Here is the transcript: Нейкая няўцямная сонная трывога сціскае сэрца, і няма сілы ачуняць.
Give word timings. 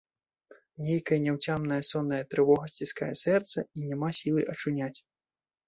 Нейкая 0.85 1.19
няўцямная 1.25 1.77
сонная 1.91 2.23
трывога 2.33 2.65
сціскае 2.75 3.13
сэрца, 3.27 3.57
і 3.79 3.93
няма 3.93 4.09
сілы 4.25 4.51
ачуняць. 4.59 4.95